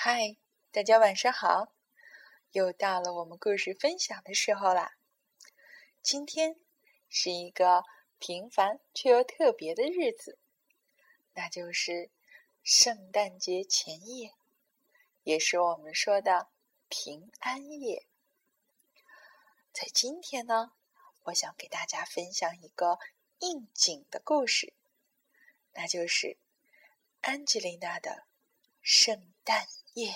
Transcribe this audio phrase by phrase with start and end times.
[0.00, 0.36] 嗨，
[0.70, 1.72] 大家晚上好！
[2.52, 4.92] 又到了我们故事分享的时候啦。
[6.02, 6.54] 今天
[7.08, 7.82] 是一个
[8.20, 10.38] 平凡却又特别的日子，
[11.34, 12.10] 那就是
[12.62, 14.34] 圣诞节前夜，
[15.24, 16.46] 也是我们说的
[16.88, 18.06] 平安夜。
[19.72, 20.74] 在今天呢，
[21.24, 23.00] 我想给大家分享一个
[23.40, 24.72] 应景的故事，
[25.72, 26.38] 那就是
[27.22, 28.26] 安吉丽娜的
[28.80, 29.66] 圣诞
[29.98, 30.14] 夜。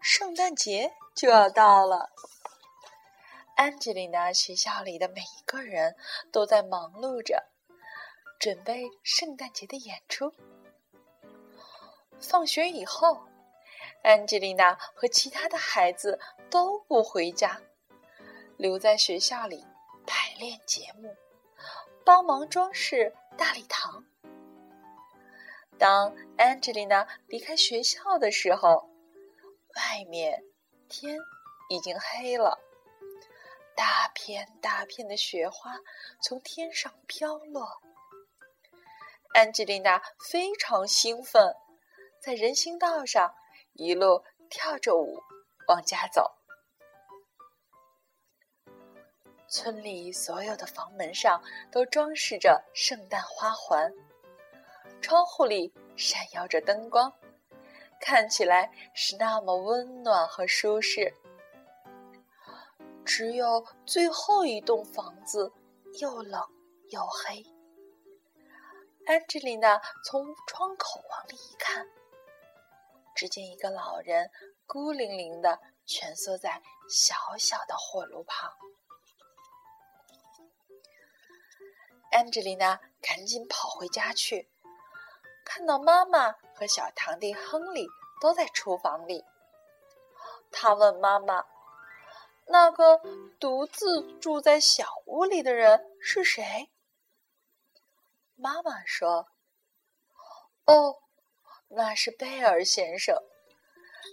[0.00, 2.10] 圣诞节就要到了，
[3.56, 5.96] 安吉丽娜学校里的每一个人
[6.30, 7.48] 都在忙碌着，
[8.38, 10.32] 准备圣诞节的演出。
[12.20, 13.26] 放学以后，
[14.02, 16.20] 安吉丽娜和其他的孩子
[16.50, 17.60] 都不回家，
[18.60, 19.64] 留在学校里
[20.06, 21.16] 排练节目，
[22.04, 24.04] 帮忙装饰大礼堂。
[25.78, 28.90] 当安吉丽娜离开学校的时候，
[29.76, 30.44] 外面
[30.90, 31.18] 天
[31.70, 32.58] 已经黑了，
[33.74, 35.78] 大片大片的雪花
[36.20, 37.66] 从天上飘落。
[39.32, 41.56] 安吉丽娜非常兴奋，
[42.20, 43.34] 在人行道上
[43.72, 45.18] 一路跳着舞
[45.66, 46.30] 往家走。
[49.50, 53.92] 村里所有的房门上都装饰着圣诞花环，
[55.02, 57.12] 窗户里闪耀着灯光。
[58.00, 61.12] 看起来是那么温暖和舒适，
[63.04, 65.52] 只有最后一栋房子
[65.98, 66.40] 又冷
[66.90, 67.44] 又黑。
[69.06, 71.84] 安吉丽娜从窗口往里一看，
[73.16, 74.30] 只见一个老人
[74.64, 78.48] 孤零零的蜷缩在小小的火炉旁。
[82.10, 84.50] 安吉丽娜赶紧跑回家去。
[85.44, 87.88] 看到妈妈和小堂弟亨利
[88.20, 89.24] 都在厨房里，
[90.52, 91.46] 他问妈妈
[92.46, 93.00] ：“那个
[93.38, 96.70] 独自住在小屋里的人是谁？”
[98.36, 99.28] 妈妈说
[100.66, 100.96] ：“哦，
[101.68, 103.16] 那是贝尔先生。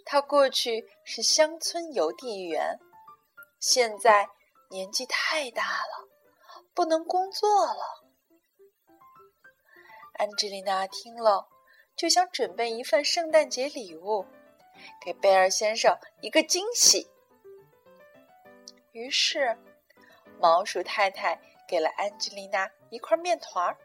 [0.05, 2.79] 他过去是乡村邮递员，
[3.59, 4.29] 现在
[4.69, 6.07] 年纪太大了，
[6.77, 8.05] 不能工作了。”
[10.13, 11.49] 安吉丽娜听了，
[11.95, 14.27] 就想准备一份圣诞节礼物，
[15.03, 17.09] 给贝尔先生一个惊喜。
[18.91, 19.57] 于是，
[20.39, 23.75] 毛鼠太太给了安吉丽娜一块面团儿，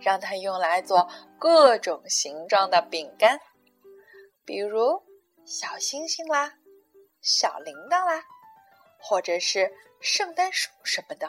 [0.00, 1.08] 让她用来做
[1.40, 3.40] 各种形状的饼干，
[4.44, 5.02] 比如
[5.44, 6.54] 小星星啦、
[7.20, 8.24] 小铃铛啦，
[9.08, 11.28] 或者是圣诞树什么的。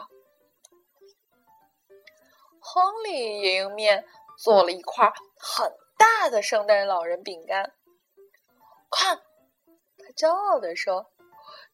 [2.60, 4.04] 亨利也用面
[4.36, 7.72] 做了一块很大的圣诞老人饼干。
[8.90, 9.22] 看，
[9.98, 11.12] 他骄傲地说：“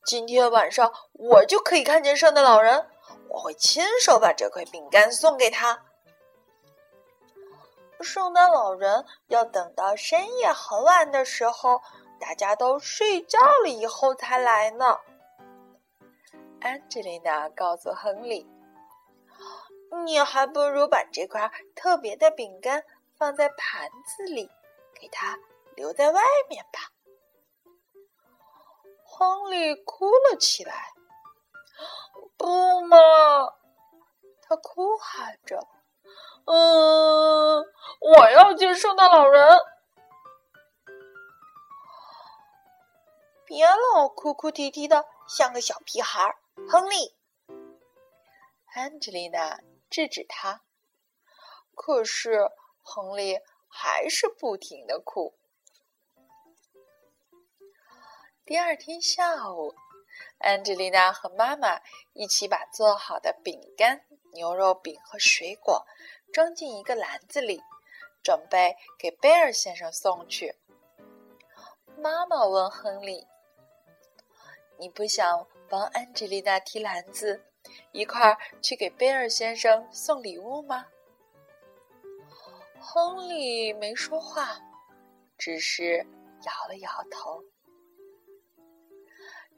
[0.04, 2.86] 今天晚上我就可以看见圣诞老人，
[3.28, 5.86] 我会亲手把这块饼干送给他。”
[8.02, 11.80] 圣诞老人要等到深夜很晚的时候，
[12.20, 14.98] 大家都睡觉了以后才来呢。
[16.64, 18.48] 安吉丽娜告诉亨利。
[20.06, 22.82] 你还不如把这块特别的饼干
[23.18, 24.50] 放在盘子里，
[24.98, 25.38] 给它
[25.76, 26.80] 留在外面吧。
[29.04, 30.94] 亨利哭了起来。
[32.38, 32.96] 不嘛！
[34.40, 35.68] 他哭喊着
[36.46, 37.62] ：“嗯，
[38.00, 39.46] 我要见圣诞老人。”
[43.44, 46.36] 别老哭哭啼啼的，像个小屁孩儿，
[46.68, 47.14] 亨利。
[48.74, 49.60] 安吉丽娜。
[49.90, 50.64] 制止他，
[51.76, 52.50] 可是
[52.82, 53.38] 亨利
[53.68, 55.32] 还是不停的哭。
[58.44, 59.72] 第二天下午，
[60.38, 61.80] 安吉丽娜和妈妈
[62.12, 65.86] 一起把做好的饼干、牛肉饼和水果
[66.32, 67.62] 装进一个篮子里，
[68.20, 70.56] 准备给贝尔先生送去。
[71.96, 73.28] 妈妈问亨利
[74.76, 77.44] ：“你不想帮安吉丽娜提篮子？”
[77.90, 80.86] 一块儿去给贝尔先生送礼物吗？
[82.78, 84.60] 亨利没说话，
[85.36, 86.06] 只是
[86.44, 87.42] 摇了摇头。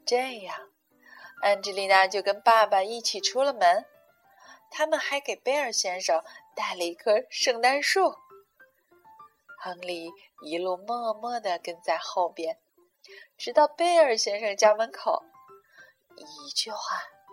[0.05, 0.69] 这样，
[1.43, 3.85] 安吉丽娜就跟爸爸一起出了门。
[4.71, 6.23] 他们还给贝尔先生
[6.55, 8.15] 带了一棵圣诞树。
[9.59, 10.09] 亨利
[10.41, 12.57] 一路默默的跟在后边，
[13.37, 15.23] 直到贝尔先生家门口，
[16.17, 16.77] 一句话。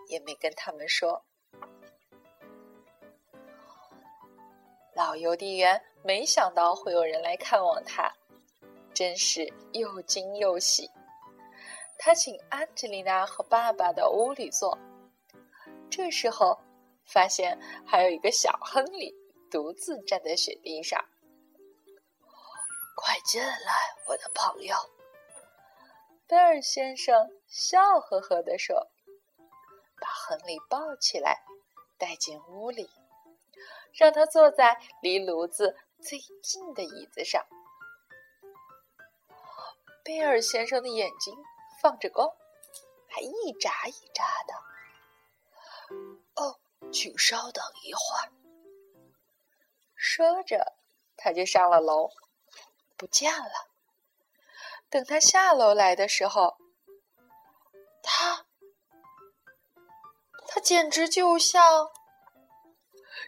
[0.07, 1.25] 也没跟他们说。
[4.95, 8.07] 老邮递员没想到会有人来看望他，
[8.93, 10.87] 真是又惊又喜。
[11.97, 14.77] 他请安吉丽娜和爸爸到屋里坐，
[15.89, 16.55] 这时候
[17.03, 19.11] 发现还有一个小亨利
[19.49, 21.03] 独自站在雪地上。
[22.95, 24.75] 快进来，我的朋友。
[26.27, 28.89] 贝尔先生笑呵呵地说
[30.01, 31.43] ：“把亨利抱起来，
[31.99, 32.89] 带进屋里，
[33.93, 37.45] 让他坐在离炉子最近的椅子上。”
[40.03, 41.35] 贝尔先生的眼睛
[41.79, 42.27] 放着光，
[43.07, 44.53] 还一眨一眨的。
[46.43, 46.59] 哦，
[46.91, 48.31] 请稍等一会儿。
[49.93, 50.73] 说着，
[51.17, 52.09] 他就上了楼，
[52.97, 53.74] 不见了。
[54.95, 56.55] 等他下楼来的时候，
[58.01, 58.45] 他，
[60.47, 61.61] 他简直就像，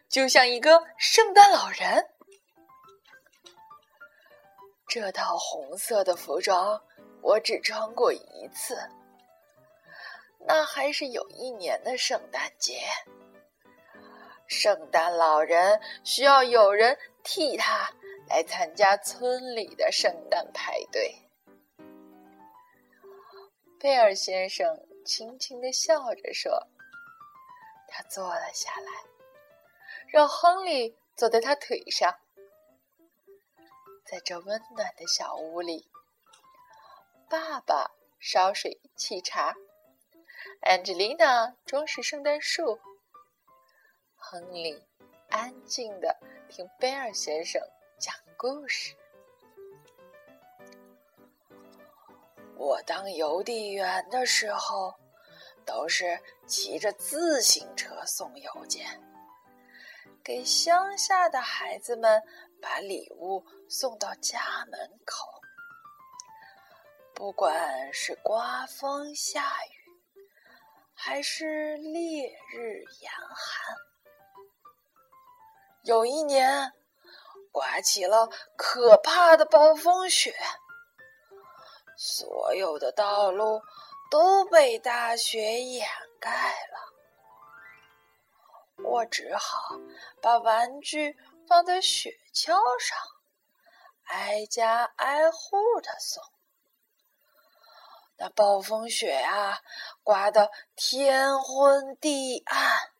[0.08, 2.08] 就像一个圣诞老人。
[4.88, 6.82] 这套红色的服装
[7.22, 8.80] 我只穿过一次，
[10.48, 12.80] 那还是有一年的圣诞节。
[14.48, 17.92] 圣诞老人需要有人替他
[18.30, 21.14] 来参加村里的圣诞派对。
[23.88, 26.68] 贝尔先生轻轻的笑着说
[27.88, 28.92] ：“他坐了下来，
[30.10, 32.14] 让亨利坐在他腿上。
[34.04, 35.90] 在这温暖的小屋里，
[37.30, 37.90] 爸爸
[38.20, 39.56] 烧水沏茶，
[40.64, 42.78] 安吉丽娜装饰圣诞树，
[44.18, 44.86] 亨利
[45.30, 46.14] 安静的
[46.50, 47.62] 听贝尔先生
[47.98, 48.94] 讲故事。”
[52.58, 54.94] 我当邮递员的时候，
[55.66, 58.86] 都是骑着自行车送邮件，
[60.24, 62.22] 给乡下的孩子们
[62.62, 65.28] 把礼物送到家门口。
[67.14, 70.20] 不管是刮风下雨，
[70.94, 73.76] 还是烈日严寒，
[75.84, 76.74] 有一年
[77.52, 80.36] 刮起了可怕的暴风雪。
[82.00, 83.64] 所有的道路
[84.12, 85.88] 都被大雪掩
[86.20, 86.30] 盖
[86.68, 86.78] 了，
[88.84, 89.76] 我只好
[90.22, 91.18] 把玩具
[91.48, 92.96] 放在雪橇上，
[94.04, 96.24] 挨家挨户的送。
[98.16, 99.60] 那暴风雪啊，
[100.04, 102.92] 刮得天昏地暗，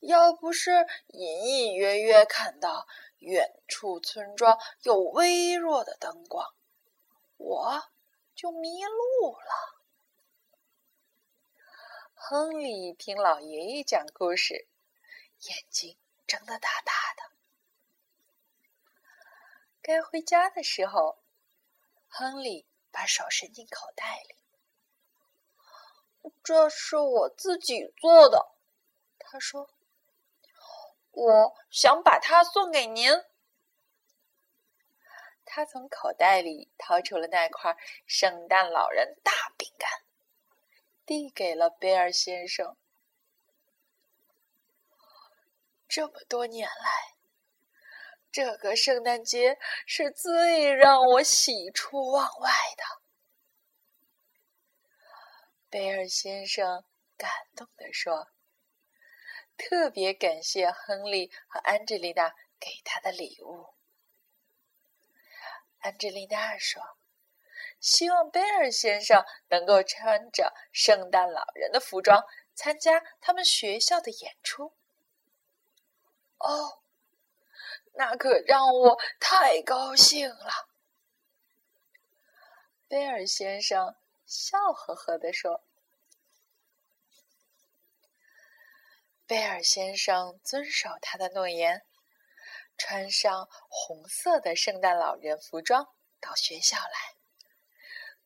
[0.00, 2.86] 要不是隐隐约约看到
[3.18, 6.54] 远处村庄有微弱的灯光。
[7.40, 7.82] 我
[8.34, 9.80] 就迷路了。
[12.14, 14.68] 亨利听老爷爷讲故事，
[15.40, 15.96] 眼睛
[16.26, 17.32] 睁得大大的。
[19.80, 21.18] 该回家的时候，
[22.08, 24.36] 亨利把手伸进口袋里。
[26.44, 28.52] 这是我自己做的，
[29.18, 29.70] 他说
[31.10, 33.10] ：“我想把它送给您。”
[35.52, 37.76] 他从口袋里掏出了那块
[38.06, 39.90] 圣诞老人大饼干，
[41.04, 42.76] 递给了贝尔先生。
[45.88, 47.16] 这么多年来，
[48.30, 52.84] 这个圣诞节是最让我喜出望外的。
[55.68, 56.84] 贝尔先生
[57.16, 58.28] 感动地说
[59.58, 63.74] ：“特别感谢亨利和安吉丽娜给他的礼物。”
[65.80, 66.82] 安吉丽娜说
[67.80, 74.74] ：“希望贝尔先生能够穿着圣诞老人的服装参加他们学校的演出。”
[76.38, 76.80] 哦，
[77.94, 80.68] 那可让我太高兴了。”
[82.88, 83.94] 贝尔先生
[84.26, 85.62] 笑呵呵地说。
[89.26, 91.86] 贝尔先生遵守他的诺言。
[92.80, 95.86] 穿上红色的圣诞老人服装
[96.18, 97.14] 到学校来，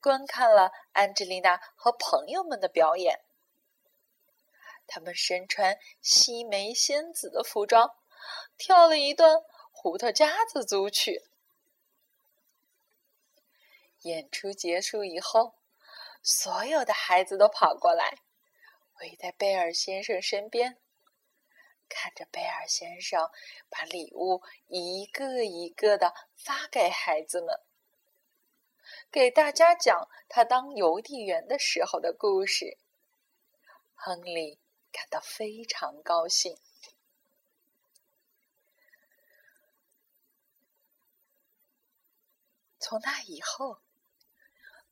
[0.00, 3.25] 观看了安吉丽娜和朋友们的表演。
[4.87, 7.96] 他们身穿西梅仙子的服装，
[8.56, 9.42] 跳了一段
[9.73, 11.25] 胡桃夹子组曲。
[14.02, 15.56] 演出结束以后，
[16.23, 18.18] 所有的孩子都跑过来，
[19.00, 20.78] 围在贝尔先生身边。
[21.88, 23.30] 看着贝尔先生
[23.68, 27.60] 把礼物一个一个的发给孩子们，
[29.10, 32.78] 给大家讲他当邮递员的时候的故事。
[33.94, 34.58] 亨利
[34.92, 36.58] 感到非常高兴。
[42.78, 43.78] 从那以后，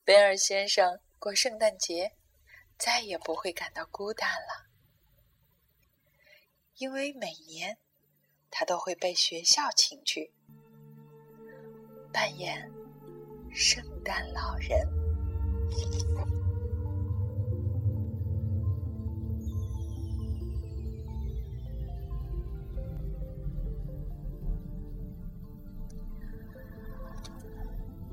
[0.03, 2.17] 贝尔先生过圣诞节
[2.79, 4.72] 再也不会感到孤单了，
[6.83, 7.79] 因为每年
[8.51, 10.33] 他都会被学校请去
[12.13, 12.69] 扮演
[13.53, 14.85] 圣诞老人。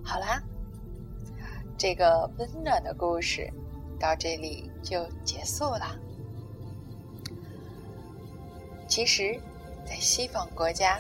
[0.04, 0.44] 好啦，
[1.76, 3.52] 这个温暖的故事
[4.00, 6.00] 到这里就结束了。
[8.90, 9.40] 其实，
[9.88, 11.00] 在西方国家，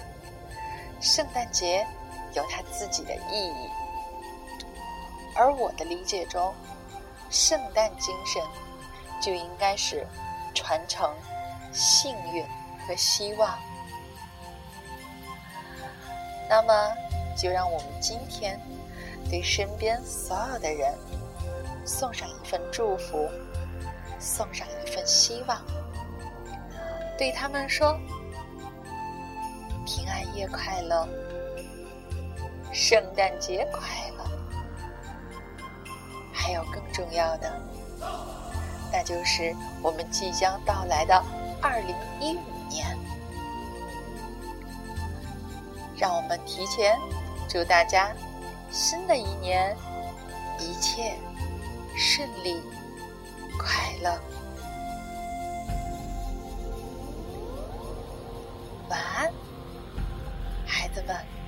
[1.01, 1.85] 圣诞节
[2.33, 3.69] 有它自己的意义，
[5.35, 6.53] 而我的理解中，
[7.31, 8.41] 圣诞精神
[9.19, 10.05] 就应该是
[10.53, 11.11] 传承
[11.73, 12.45] 幸运
[12.87, 13.57] 和希望。
[16.47, 16.95] 那么，
[17.35, 18.59] 就让我们今天。
[19.29, 20.97] 对身边所有的人
[21.85, 23.29] 送上一份祝福，
[24.17, 25.61] 送上一份希望，
[27.19, 27.99] 对他们说
[29.85, 31.05] ：“平安夜快乐，
[32.71, 34.23] 圣诞节快乐。”
[36.31, 37.61] 还有更重要的，
[38.89, 41.21] 那就是我们即将到来的
[41.61, 42.97] 二零一五年，
[45.97, 46.97] 让我们提前
[47.49, 48.15] 祝大家。
[48.71, 49.75] 新的一年，
[50.57, 51.15] 一切
[51.97, 52.61] 顺利、
[53.57, 54.17] 快乐。
[58.89, 59.31] 晚安，
[60.65, 61.38] 孩子们。